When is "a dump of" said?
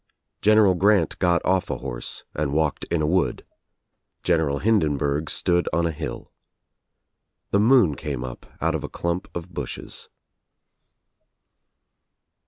8.83-9.53